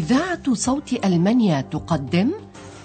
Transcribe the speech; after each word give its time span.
إذاعة 0.00 0.54
صوت 0.54 1.04
ألمانيا 1.04 1.60
تقدم 1.60 2.32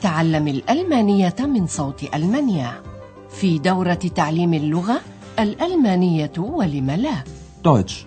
تعلم 0.02 0.48
الألمانية 0.48 1.36
من 1.39 1.68
صوت 1.68 2.16
ألمانيا 2.16 2.84
في 3.30 3.60
دورة 3.60 3.94
تعليم 3.94 4.54
اللغة 4.54 5.02
الألمانية 5.39 6.32
ولم 6.38 6.91
لا 6.91 7.23
Deutsch. 7.64 8.05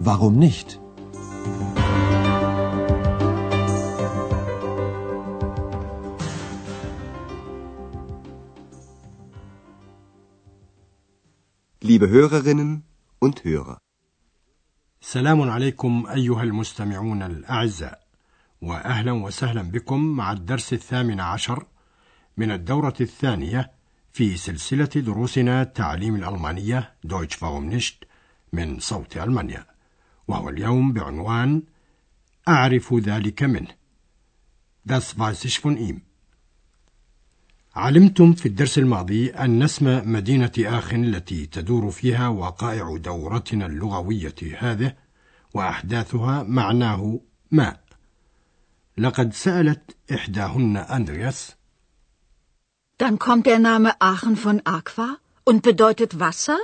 Warum 0.00 0.34
nicht? 0.38 0.80
Liebe 11.82 12.08
Hörerinnen 12.08 12.82
und 13.20 13.44
Hörer. 13.44 13.78
سلام 15.00 15.50
عليكم 15.50 16.06
أيها 16.06 16.42
المستمعون 16.42 17.22
الأعزاء 17.22 17.99
وأهلا 18.62 19.12
وسهلا 19.12 19.62
بكم 19.62 20.04
مع 20.04 20.32
الدرس 20.32 20.72
الثامن 20.72 21.20
عشر 21.20 21.66
من 22.36 22.50
الدورة 22.50 22.94
الثانية 23.00 23.70
في 24.12 24.36
سلسلة 24.36 24.84
دروسنا 24.84 25.64
تعليم 25.64 26.14
الألمانية 26.14 26.94
Deutsch 27.04 27.34
warum 27.34 27.64
nicht 27.64 28.04
من 28.52 28.78
صوت 28.78 29.16
ألمانيا. 29.16 29.66
وهو 30.28 30.48
اليوم 30.48 30.92
بعنوان 30.92 31.62
أعرف 32.48 32.94
ذلك 32.94 33.42
منه. 33.42 33.80
Das 34.84 35.18
weiß 35.18 35.44
ich 35.44 35.60
von 35.60 35.76
ihm. 35.76 36.02
علمتم 37.76 38.32
في 38.32 38.46
الدرس 38.46 38.78
الماضي 38.78 39.30
أن 39.30 39.62
اسم 39.62 40.12
مدينة 40.12 40.52
آخن 40.58 40.94
التي 40.94 41.46
تدور 41.46 41.90
فيها 41.90 42.28
وقائع 42.28 42.96
دورتنا 42.96 43.66
اللغوية 43.66 44.34
هذه 44.58 44.94
وأحداثها 45.54 46.42
معناه 46.42 47.20
ماء 47.50 47.80
لقد 49.00 49.32
سألت 49.32 49.96
إحداهن 50.12 50.76
أندرياس. 50.76 51.52
Dann 52.98 53.18
kommt 53.18 53.46
der 53.46 53.58
Name 53.58 53.98
Aachen 54.00 54.36
von 54.36 54.60
Aqua 54.66 55.16
und 55.44 55.62
bedeutet 55.62 56.20
Wasser? 56.20 56.58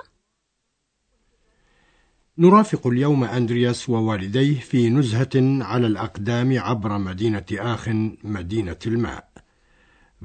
نرافق 2.39 2.87
اليوم 2.87 3.25
أندرياس 3.25 3.89
ووالديه 3.89 4.61
في 4.61 4.91
نزهة 4.91 5.65
على 5.65 5.87
الأقدام 5.87 6.59
عبر 6.59 6.99
مدينة 6.99 7.45
آخ 7.53 7.89
مدينة 8.25 8.79
الماء 8.87 9.29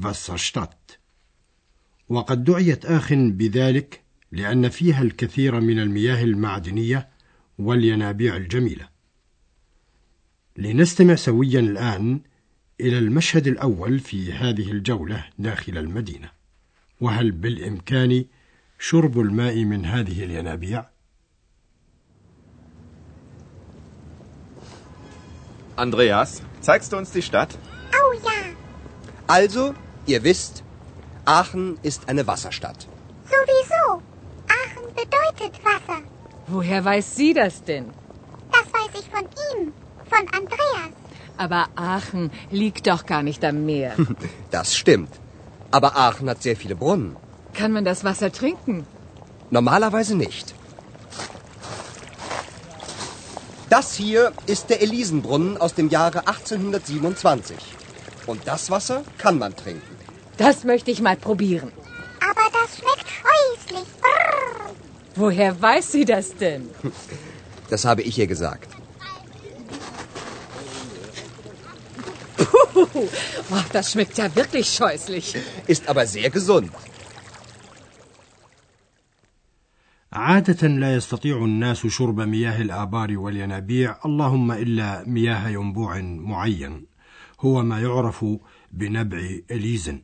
فاسرشتات 0.02 0.92
وقد 2.09 2.44
دعيت 2.44 2.86
آخ 2.86 3.14
بذلك 3.14 4.02
لأن 4.31 4.70
فيها 4.70 5.02
الكثير 5.02 5.59
من 5.59 5.80
المياه 5.80 6.23
المعدنية 6.23 7.09
والينابيع 7.59 8.36
الجميلة. 8.36 8.91
لنستمع 10.57 11.16
سويا 11.16 11.59
الآن 11.59 12.21
إلى 12.81 12.97
المشهد 12.97 13.47
الأول 13.47 13.99
في 13.99 14.33
هذه 14.33 14.71
الجولة 14.71 15.25
داخل 15.39 15.77
المدينة 15.77 16.31
وهل 17.02 17.31
بالإمكان 17.31 18.25
شرب 18.79 19.19
الماء 19.19 19.63
من 19.66 19.85
هذه 19.85 20.23
الينابيع؟ 20.23 20.85
Andreas, 25.77 26.41
zeigst 26.61 26.91
du 26.91 26.97
uns 26.97 27.11
die 27.11 27.22
Stadt? 27.22 27.57
Oh 27.94 28.13
ja, 28.27 28.39
Also, 29.27 29.73
ihr 30.05 30.23
wisst, 30.23 30.63
Aachen 31.25 31.77
ist 31.81 32.09
eine 32.09 32.27
Wasserstadt. 32.27 32.88
sowieso. 33.33 34.02
Aachen 34.59 34.85
bedeutet 35.02 35.53
Wasser. 35.63 36.02
Woher 36.47 36.83
weiß 36.85 37.16
sie 37.16 37.33
das 37.33 37.63
denn? 37.63 37.85
Das 38.52 38.66
weiß 38.77 38.91
ich 39.02 39.07
von 39.16 39.25
ihm. 39.52 39.73
Aber 41.45 41.70
Aachen 41.75 42.29
liegt 42.52 42.85
doch 42.85 43.03
gar 43.07 43.24
nicht 43.24 43.44
am 43.44 43.66
Meer. 43.66 43.94
Das 44.52 44.75
stimmt. 44.75 45.13
Aber 45.72 45.90
Aachen 46.06 46.29
hat 46.29 46.44
sehr 46.44 46.56
viele 46.56 46.75
Brunnen. 46.75 47.16
Kann 47.59 47.72
man 47.72 47.85
das 47.85 48.03
Wasser 48.03 48.31
trinken? 48.31 48.85
Normalerweise 49.50 50.16
nicht. 50.16 50.53
Das 53.69 53.88
hier 53.96 54.34
ist 54.46 54.69
der 54.69 54.81
Elisenbrunnen 54.84 55.57
aus 55.57 55.74
dem 55.74 55.90
Jahre 55.90 56.19
1827. 56.28 57.58
Und 58.28 58.41
das 58.46 58.69
Wasser 58.69 59.03
kann 59.18 59.40
man 59.40 59.56
trinken. 59.56 59.96
Das 60.38 60.63
möchte 60.63 60.91
ich 60.91 61.02
mal 61.02 61.18
probieren. 61.28 61.72
Aber 62.29 62.46
das 62.58 62.69
schmeckt 62.78 63.08
scheußlich. 63.22 63.88
Brrr. 64.02 64.73
Woher 65.16 65.59
weiß 65.62 65.91
sie 65.91 66.06
das 66.06 66.35
denn? 66.35 66.69
Das 67.72 67.85
habe 67.85 68.02
ich 68.02 68.18
ihr 68.19 68.28
gesagt. 68.28 68.68
oh, 73.56 73.64
das 73.74 73.92
schmeckt 73.92 74.18
ja 74.18 74.36
wirklich 74.36 74.68
scheußlich. 74.70 75.36
Ist 75.68 75.88
aber 75.90 76.06
sehr 76.06 76.30
gesund. 76.30 76.72
عادة 80.14 80.68
لا 80.68 80.96
يستطيع 80.96 81.38
الناس 81.46 81.88
شرب 81.88 82.20
مياه 82.20 82.62
الآبار 82.62 83.18
والينابيع 83.18 83.96
اللهم 84.06 84.52
إلا 84.52 85.04
مياه 85.08 85.50
ينبوع 85.50 86.02
معين 86.02 86.86
هو 87.40 87.64
ما 87.64 87.82
يعرف 87.82 88.26
بنبع 88.72 89.30
إليزن 89.52 90.02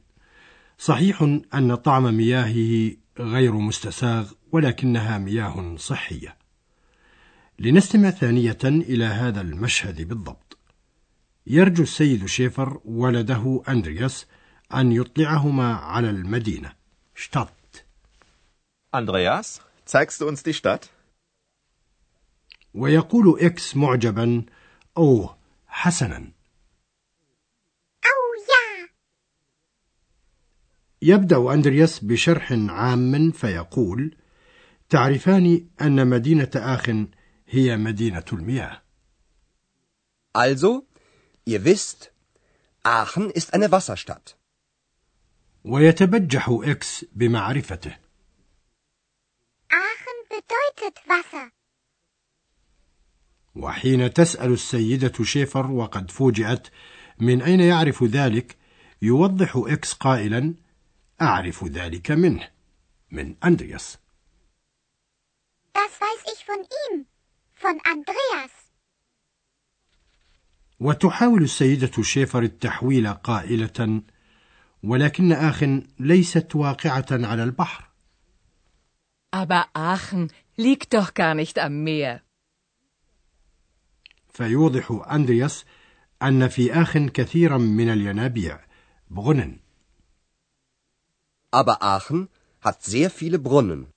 صحيح 0.77 1.21
أن 1.53 1.75
طعم 1.75 2.17
مياهه 2.17 2.91
غير 3.19 3.51
مستساغ 3.53 4.31
ولكنها 4.51 5.17
مياه 5.17 5.75
صحية 5.77 6.37
لنستمع 7.59 8.09
ثانية 8.09 8.57
إلى 8.63 9.05
هذا 9.05 9.41
المشهد 9.41 10.07
بالضبط 10.07 10.46
يرجو 11.49 11.83
السيد 11.83 12.25
شيفر 12.25 12.81
ولده 12.85 13.63
أندرياس 13.69 14.25
أن 14.73 14.91
يطلعهما 14.91 15.73
على 15.73 16.09
المدينة. 16.09 16.73
شتات 17.15 17.77
Andreas, 18.91 19.61
zeigst 19.85 20.21
du 20.21 20.27
uns 20.27 20.43
die 20.43 20.53
Stadt? 20.53 20.89
ويقول 22.73 23.39
إكس 23.39 23.75
معجبا 23.75 24.45
أوه 24.97 25.37
حسنا. 25.67 26.31
Oh 28.05 28.35
ja, 28.47 28.89
يبدأ 31.01 31.53
أندرياس 31.53 31.99
بشرح 31.99 32.51
عام 32.51 33.31
فيقول 33.31 34.17
تعرفان 34.89 35.67
أن 35.81 36.07
مدينة 36.07 36.51
آخن 36.55 36.89
هي 37.47 37.77
مدينة 37.77 38.25
المياه. 38.33 38.81
Also, 40.37 40.83
ihr 41.47 41.63
wisst, 41.63 42.11
Aachen 42.83 43.29
ist 43.31 43.53
eine 43.53 43.71
Wasserstadt. 43.71 44.35
ويتبجح 45.63 46.49
إكس 46.49 47.05
بمعرفته 47.11 47.97
Aachen 49.71 50.17
bedeutet 50.29 50.97
Wasser. 51.07 51.51
وحين 53.55 54.13
تسأل 54.13 54.53
السيدة 54.53 55.23
شيفر 55.23 55.71
وقد 55.71 56.11
فوجئت 56.11 56.67
من 57.19 57.41
أين 57.41 57.59
يعرف 57.59 58.03
ذلك 58.03 58.57
يوضح 59.01 59.53
إكس 59.55 59.93
قائلا 59.93 60.55
أعرف 61.21 61.63
ذلك 61.63 62.11
منه 62.11 62.49
من 63.11 63.35
أندرياس 63.43 63.97
Das 65.73 66.01
weiß 66.01 66.33
ich 66.33 66.45
von 66.45 66.61
ihm, 66.83 67.05
von 67.53 67.79
Andreas. 67.85 68.66
وتحاول 70.79 71.43
السيدة 71.43 72.03
شيفر 72.03 72.43
التحويل 72.43 73.13
قائلة 73.13 74.01
ولكن 74.83 75.31
آخ 75.31 75.63
ليست 75.99 76.55
واقعة 76.55 77.05
على 77.11 77.43
البحر 77.43 77.87
Aber 79.31 79.65
Aachen 79.73 80.31
liegt 80.55 80.93
doch 80.93 81.13
gar 81.13 81.35
nicht 81.35 81.59
am 81.59 81.83
Meer. 81.83 82.21
فيوضح 84.29 85.03
أندرياس 85.11 85.65
أن 86.21 86.47
في 86.47 86.73
آخ 86.73 86.97
كثيرا 86.97 87.57
من 87.57 87.89
الينابيع 87.89 88.59
بغنن 89.09 89.59
Aber 91.51 91.81
Aachen 91.81 92.29
hat 92.61 92.83
sehr 92.83 93.09
viele 93.09 93.39
Brunnen. 93.39 93.87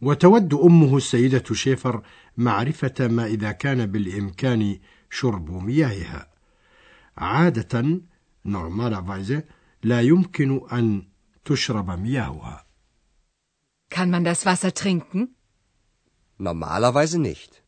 وتود 0.00 0.54
أمه 0.54 0.96
السيدة 0.96 1.44
شيفر 1.54 2.02
معرفة 2.36 2.94
ما 3.08 3.26
إذا 3.26 3.52
كان 3.52 3.86
بالإمكان 3.86 4.78
شرب 5.10 5.50
مياهها 5.50 6.30
عادة 7.16 8.00
نورمالافايزه 8.44 9.42
لا 9.82 10.00
يمكن 10.00 10.60
أن 10.72 11.02
تشرب 11.44 11.90
مياهها 11.90 12.66
Kann 13.88 14.10
man 14.10 14.24
das 14.24 14.44
Wasser 14.44 14.74
trinken? 14.74 15.36
Normalerweise 16.38 17.18
nicht. 17.18 17.62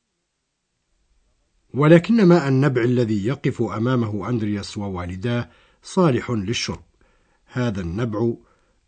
ولكن 1.74 2.24
ماء 2.24 2.48
النبع 2.48 2.82
الذي 2.82 3.26
يقف 3.26 3.62
أمامه 3.62 4.28
أندرياس 4.28 4.78
ووالداه 4.78 5.50
صالح 5.82 6.30
للشرب 6.30 6.84
هذا 7.46 7.80
النبع 7.80 8.34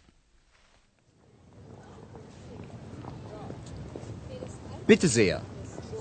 Bitte 4.87 5.08
sehr, 5.08 5.40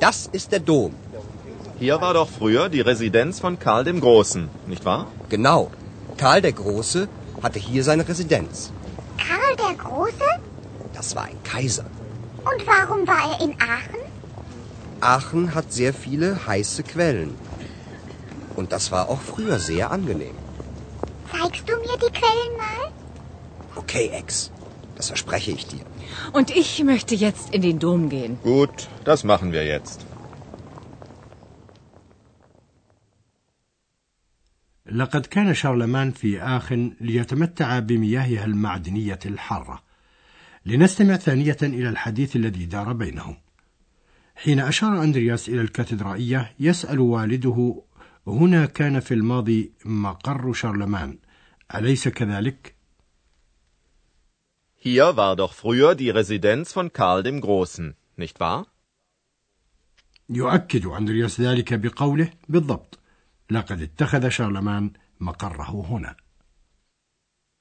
das 0.02 0.28
ist 0.28 0.52
der 0.52 0.60
Dom. 0.60 0.94
Hier 1.80 2.02
war 2.02 2.14
doch 2.14 2.28
früher 2.28 2.68
die 2.68 2.82
Residenz 2.82 3.40
von 3.40 3.58
Karl 3.58 3.86
dem 3.86 4.02
Großen, 4.02 4.50
nicht 4.68 4.84
wahr? 4.84 5.08
Genau. 5.30 5.72
Karl 6.18 6.42
der 6.42 6.52
Große 6.52 7.08
hatte 7.42 7.60
hier 7.60 7.86
seine 7.86 8.06
Residenz. 8.06 8.74
Karl 9.18 9.56
der 9.56 9.76
Große? 9.86 10.30
Das 10.94 11.16
war 11.16 11.24
ein 11.24 11.42
Kaiser. 11.44 11.86
Und 12.40 12.68
warum 12.68 13.08
war 13.08 13.24
er 13.32 13.46
in 13.46 13.56
Aachen? 13.62 14.04
Aachen 15.00 15.56
hat 15.56 15.72
sehr 15.72 15.94
viele 15.94 16.46
heiße 16.46 16.84
Quellen. 16.84 17.36
Und 18.58 18.74
das 18.74 18.92
war 18.92 19.08
auch 19.08 19.22
früher 19.22 19.60
sehr 19.60 19.92
angenehm. 19.92 20.36
Zeigst 21.32 21.70
du 21.70 21.76
mir 21.78 21.98
die 22.04 22.12
Quellen 22.12 22.58
mal? 22.58 22.99
Okay, 23.82 24.06
Ex. 24.22 24.52
Das 24.98 25.08
verspreche 25.14 25.52
ich 25.58 25.66
dir. 25.74 25.86
Und 26.38 26.48
ich 26.62 26.72
möchte 26.92 27.16
jetzt 27.26 27.46
in 27.56 27.62
den 27.68 27.78
Dom 27.86 28.02
gehen. 28.16 28.34
Gut, 28.44 28.78
das 29.10 29.20
machen 29.24 29.52
wir 29.56 29.66
jetzt. 29.76 30.00
لقد 34.92 35.26
كان 35.26 35.54
شارلمان 35.54 36.12
في 36.12 36.42
آخن 36.42 36.96
ليتمتع 37.02 37.80
بمياهها 37.80 38.46
المعدنية 38.46 39.20
الحارة 39.26 39.84
لنستمع 40.66 41.16
ثانية 41.18 41.58
إلى 41.64 41.90
الحديث 41.90 42.36
الذي 42.36 42.66
دار 42.66 42.94
بينهم 42.94 43.36
حين 44.36 44.60
أشار 44.60 45.04
أندرياس 45.04 45.50
إلى 45.50 45.62
الكاتدرائية 45.62 46.52
يسأل 46.60 47.00
والده 47.00 47.84
هنا 48.28 48.66
كان 48.66 49.00
في 49.00 49.14
الماضي 49.14 49.72
مقر 49.86 50.54
شارلمان 50.54 51.18
أليس 51.76 52.08
كذلك؟ 52.08 52.79
Hier 54.79 55.17
war 55.17 55.35
doch 55.37 55.53
früher 55.55 55.95
die 55.95 56.11
Residenz 56.11 56.73
von 56.73 56.93
Karl 56.93 57.23
dem 57.23 57.41
Großen, 57.41 57.97
nicht 58.17 58.41
wahr? 58.41 58.67
يؤكد 60.29 60.87
أندرياس 60.87 61.41
ذلك 61.41 61.75
بقوله 61.75 62.33
بالضبط 62.49 62.99
لقد 63.51 63.83
اتخذ 63.83 64.29
شارلمان 64.29 64.93
مقره 65.21 65.87
هنا 65.87 66.17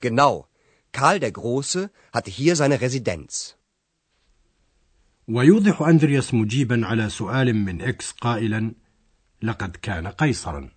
Genau. 0.01 0.47
Karl 0.91 1.19
der 1.19 1.31
Große 1.31 1.89
hatte 2.13 2.31
hier 2.31 2.55
seine 2.55 2.81
Residenz. 2.81 3.55
ويوضح 5.27 5.81
أندرياس 5.81 6.33
مجيبا 6.33 6.85
على 6.87 7.09
سؤال 7.09 7.53
من 7.55 7.81
إكس 7.81 8.11
قائلا 8.11 8.73
لقد 9.41 9.75
كان 9.75 10.07
قيصرا 10.07 10.69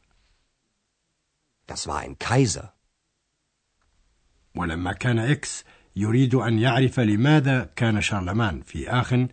Das 1.68 1.86
war 1.86 1.98
ein 1.98 2.18
Kaiser. 2.18 2.72
ولما 4.54 4.92
كان 4.92 5.18
إكس 5.18 5.64
يريد 5.95 6.35
أن 6.35 6.59
يعرف 6.59 6.99
لماذا 6.99 7.69
كان 7.75 8.01
شارلمان 8.01 8.61
في 8.61 8.89
آخن 8.89 9.27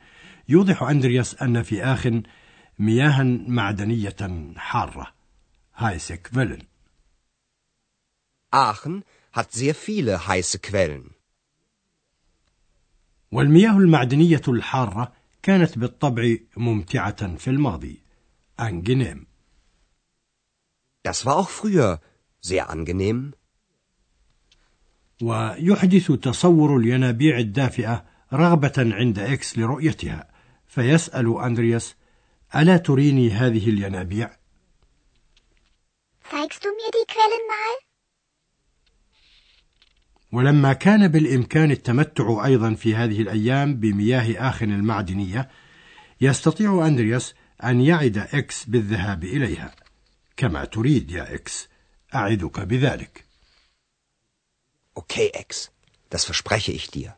يوضح 0.48 0.82
أندرياس 0.82 1.42
أن 1.42 1.62
في 1.62 1.84
آخن 1.84 2.22
مياها 2.78 3.22
معدنية 3.46 4.16
حارة. 4.56 5.14
heiße 5.76 6.26
Quellen. 6.26 6.62
Aachen 8.50 9.04
hat 9.32 9.52
sehr 9.52 9.74
viele 9.74 10.26
heiße 10.26 10.58
Quellen. 10.58 11.10
والمياه 13.32 13.78
المعدنية 13.78 14.42
الحارة 14.48 15.12
كانت 15.42 15.78
بالطبع 15.78 16.36
ممتعة 16.56 17.36
في 17.36 17.50
الماضي. 17.50 18.02
أنجنيم 18.60 19.26
Das 21.04 21.24
war 21.24 21.36
auch 21.36 21.48
früher 21.48 22.00
sehr 22.40 22.70
angenehm. 22.70 23.34
ويحدث 25.22 26.12
تصور 26.12 26.76
الينابيع 26.76 27.38
الدافئة 27.38 28.04
رغبة 28.32 28.72
عند 28.78 29.18
إكس 29.18 29.58
لرؤيتها 29.58 30.28
فيسأل 30.66 31.38
أندرياس 31.40 31.94
ألا 32.56 32.76
تريني 32.76 33.30
هذه 33.30 33.70
الينابيع؟ 33.70 34.30
ولما 40.32 40.72
كان 40.72 41.08
بالإمكان 41.08 41.70
التمتع 41.70 42.44
أيضا 42.44 42.74
في 42.74 42.94
هذه 42.94 43.20
الأيام 43.20 43.74
بمياه 43.74 44.48
آخن 44.48 44.72
المعدنية 44.72 45.48
يستطيع 46.20 46.86
أندرياس 46.86 47.34
أن 47.64 47.80
يعد 47.80 48.18
إكس 48.18 48.64
بالذهاب 48.64 49.24
إليها 49.24 49.74
كما 50.36 50.64
تريد 50.64 51.10
يا 51.10 51.34
إكس 51.34 51.68
أعدك 52.14 52.60
بذلك 52.60 53.27
Okay, 55.00 55.28
Ex. 55.42 55.70
Das 56.10 56.24
verspreche 56.24 56.72
ich 56.72 56.90
dir. 56.90 57.14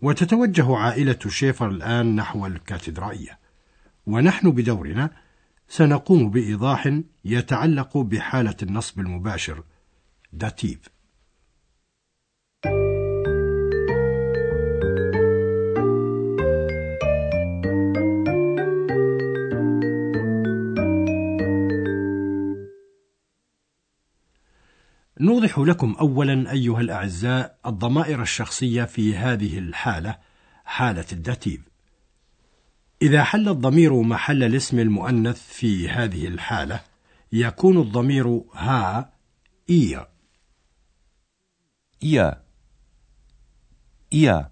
وتتوجه 0.00 0.76
عائلة 0.76 1.18
شيفر 1.28 1.68
الآن 1.68 2.16
نحو 2.16 2.46
الكاتدرائية 2.46 3.38
ونحن 4.06 4.50
بدورنا 4.50 5.10
سنقوم 5.68 6.30
بإيضاح 6.30 7.00
يتعلق 7.24 7.96
بحالة 7.96 8.56
النصب 8.62 9.00
المباشر 9.00 9.64
Dativ 10.32 10.78
نوضح 25.32 25.58
لكم 25.58 25.94
أولا 26.00 26.50
أيها 26.52 26.80
الأعزاء 26.80 27.58
الضمائر 27.66 28.22
الشخصية 28.22 28.84
في 28.84 29.16
هذه 29.16 29.58
الحالة 29.58 30.18
حالة 30.64 31.06
الداتيف 31.12 31.60
إذا 33.02 33.24
حل 33.24 33.48
الضمير 33.48 34.02
محل 34.02 34.42
الاسم 34.42 34.78
المؤنث 34.78 35.52
في 35.52 35.88
هذه 35.88 36.26
الحالة 36.26 36.80
يكون 37.32 37.80
الضمير 37.80 38.42
ها 38.54 39.12
إير 39.70 40.08
Ihr. 42.04 42.42
Ihr. 44.10 44.50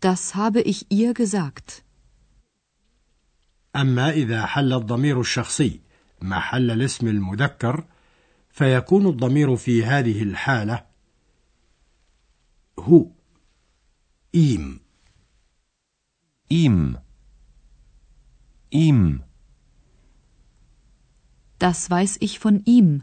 Das 0.00 0.34
habe 0.34 0.60
ich 0.60 0.86
ihr 0.90 1.14
gesagt. 1.14 1.82
أما 3.76 4.10
إذا 4.10 4.46
حل 4.46 4.72
الضمير 4.72 5.20
الشخصي 5.20 5.85
محل 6.22 6.70
الاسم 6.70 7.08
المذكر 7.08 7.84
فيكون 8.50 9.06
الضمير 9.06 9.56
في 9.56 9.84
هذه 9.84 10.22
الحالة 10.22 10.84
هو 12.78 13.06
إيم 14.34 14.86
Ihm. 16.48 16.98
Ihm. 18.70 19.22
Das 21.58 21.90
weiß 21.90 22.18
ich 22.20 22.38
von 22.38 22.62
ihm, 22.64 23.02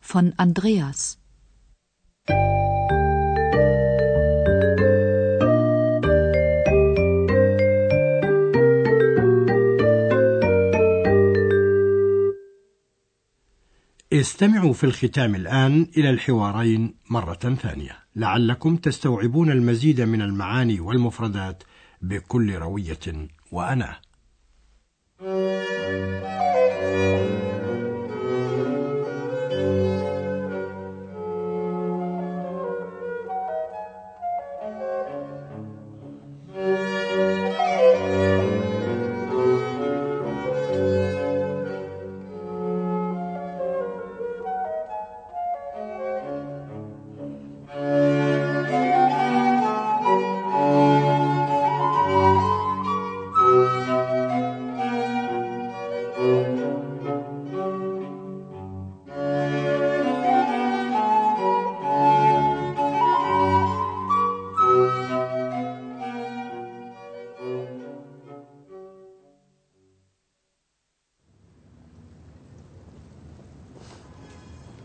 von 0.00 0.32
Andreas. 0.36 1.18
استمعوا 14.24 14.72
في 14.72 14.84
الختام 14.84 15.34
الآن 15.34 15.86
إلى 15.96 16.10
الحوارين 16.10 16.94
مرة 17.10 17.34
ثانية. 17.62 17.98
لعلكم 18.16 18.76
تستوعبون 18.76 19.50
المزيد 19.50 20.00
من 20.00 20.22
المعاني 20.22 20.80
والمفردات 20.80 21.62
بكل 22.02 22.54
روية 22.54 23.28
وأنا. 23.52 23.96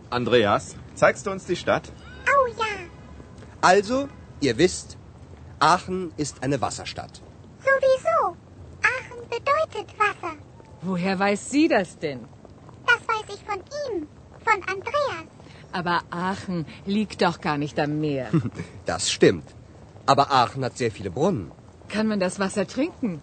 Andreas, 0.09 0.75
zeigst 0.95 1.25
du 1.25 1.31
uns 1.31 1.45
die 1.45 1.55
Stadt? 1.55 1.91
Oh 2.27 2.47
ja, 2.57 2.65
Also, 3.61 4.07
ihr 4.41 4.57
wisst, 4.57 4.97
Aachen 5.59 6.11
ist 6.17 6.43
eine 6.43 6.61
Wasserstadt. 6.61 7.21
sowieso. 7.59 8.35
Aachen 8.81 9.21
bedeutet 9.29 9.89
Wasser. 9.99 10.35
Woher 10.81 11.19
weiß 11.19 11.49
sie 11.49 11.67
das 11.67 11.97
denn? 11.99 12.21
Das 12.85 13.01
weiß 13.07 13.35
ich 13.35 13.43
von 13.43 13.59
ihm, 13.87 14.07
von 14.45 14.63
Andreas. 14.73 15.27
Aber 15.71 16.01
Aachen 16.09 16.65
liegt 16.85 17.21
doch 17.21 17.41
gar 17.41 17.57
nicht 17.57 17.79
am 17.79 17.99
Meer. 17.99 18.29
Das 18.85 19.11
stimmt. 19.11 19.45
Aber 20.07 20.31
Aachen 20.31 20.65
hat 20.65 20.77
sehr 20.77 20.89
viele 20.91 21.11
Brunnen. 21.11 21.51
Kann 21.89 22.07
man 22.07 22.19
das 22.19 22.39
Wasser 22.39 22.65
trinken? 22.65 23.21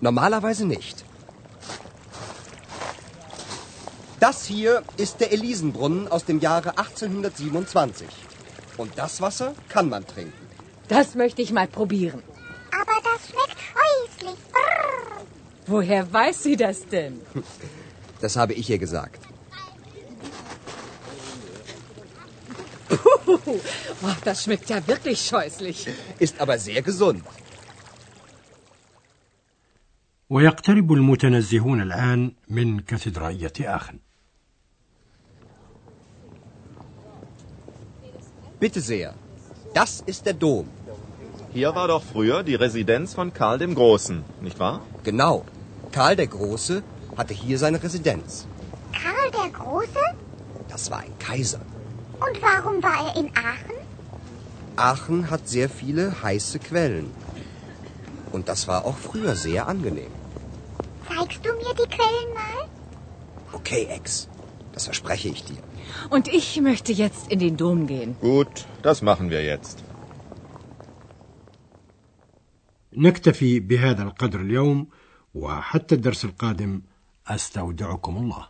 Normalerweise 0.00 0.66
nicht. 0.66 1.04
Das 4.23 4.45
hier 4.45 4.83
ist 4.97 5.21
der 5.21 5.31
Elisenbrunnen 5.31 6.07
aus 6.07 6.25
dem 6.25 6.39
Jahre 6.39 6.77
1827. 6.77 8.07
Und 8.77 8.97
das 8.97 9.21
Wasser 9.21 9.53
kann 9.69 9.87
man 9.89 10.05
trinken. 10.05 10.47
Das 10.87 11.15
möchte 11.15 11.41
ich 11.41 11.51
mal 11.51 11.67
probieren. 11.67 12.21
Aber 12.81 12.97
das 13.09 13.21
schmeckt 13.29 13.57
scheußlich. 13.71 14.39
Brrr. 14.51 15.25
Woher 15.67 16.11
weiß 16.11 16.43
sie 16.43 16.57
das 16.57 16.87
denn? 16.87 17.21
Das 18.21 18.35
habe 18.35 18.53
ich 18.53 18.69
ihr 18.69 18.79
gesagt. 18.79 19.21
Puh, 22.89 23.39
oh, 23.45 24.15
das 24.25 24.43
schmeckt 24.43 24.69
ja 24.69 24.85
wirklich 24.87 25.19
scheußlich. 25.21 25.87
Ist 26.19 26.41
aber 26.41 26.57
sehr 26.57 26.81
gesund. 26.81 27.23
ويقترب 30.29 30.93
المتنزهون 30.93 31.81
الآن 31.81 32.33
من 32.49 32.79
كاتدرائية 32.79 33.53
آخن 33.59 33.99
Bitte 38.64 38.80
sehr. 38.80 39.12
Das 39.74 40.02
ist 40.06 40.24
der 40.24 40.32
Dom. 40.32 40.66
Hier 41.52 41.74
war 41.74 41.86
doch 41.86 42.02
früher 42.02 42.42
die 42.42 42.54
Residenz 42.54 43.12
von 43.12 43.34
Karl 43.34 43.58
dem 43.58 43.74
Großen, 43.74 44.24
nicht 44.40 44.58
wahr? 44.58 44.80
Genau. 45.02 45.44
Karl 45.92 46.16
der 46.16 46.28
Große 46.28 46.82
hatte 47.14 47.34
hier 47.34 47.58
seine 47.58 47.82
Residenz. 47.82 48.46
Karl 48.90 49.30
der 49.32 49.50
Große? 49.50 50.04
Das 50.70 50.90
war 50.90 51.00
ein 51.00 51.18
Kaiser. 51.18 51.60
Und 52.14 52.40
warum 52.40 52.82
war 52.82 53.08
er 53.08 53.20
in 53.20 53.30
Aachen? 53.36 53.78
Aachen 54.76 55.30
hat 55.30 55.46
sehr 55.46 55.68
viele 55.68 56.22
heiße 56.22 56.58
Quellen. 56.58 57.10
Und 58.32 58.48
das 58.48 58.66
war 58.66 58.86
auch 58.86 58.96
früher 58.96 59.36
sehr 59.36 59.68
angenehm. 59.68 60.14
Zeigst 61.06 61.44
du 61.44 61.52
mir 61.52 61.74
die 61.74 61.90
Quellen 61.96 62.30
mal? 62.32 62.66
Okay, 63.52 63.88
Ex. 63.90 64.26
Das 64.74 64.84
verspreche 64.90 65.28
ich 65.34 65.40
dir. 65.50 65.62
Und 66.14 66.24
ich 66.38 66.48
möchte 66.68 66.92
jetzt 67.04 67.24
in 67.32 67.38
den 67.44 67.56
Dom 67.62 67.80
gehen. 67.92 68.10
Gut, 68.20 68.54
das 68.82 68.98
machen 69.10 69.26
wir 69.30 69.42
jetzt. 69.52 69.76
نكتفي 72.96 73.60
بهذا 73.60 74.02
القدر 74.02 74.40
اليوم 74.40 74.88
وحتى 75.34 75.94
الدرس 75.94 76.24
القادم 76.24 76.82
أستودعكم 77.26 78.16
الله 78.16 78.48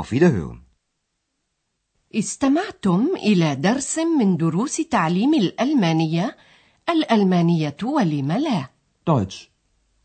Auf 0.00 0.12
Wiederhören. 0.12 0.62
استمعتم 2.14 3.06
إلى 3.16 3.54
درس 3.54 3.98
من 3.98 4.36
دروس 4.36 4.76
تعليم 4.76 5.34
الألمانية 5.34 6.36
الألمانية 6.88 7.76
ولم 7.82 8.32
لا 8.32 8.68
Deutsch. 9.10 9.50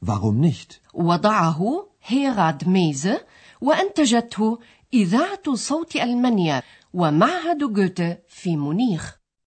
Warum 0.05 0.39
nicht? 0.41 0.81
وضعه 0.93 1.87
هيراد 2.03 2.67
ميزه 2.69 3.25
وأنتجته 3.61 4.59
إذاعة 4.95 5.53
صوت 5.53 5.95
ألمانيا 5.95 6.61
ومعهد 6.93 7.57
جوته 7.57 8.17
في 8.27 8.57
مونيخ. 8.57 9.24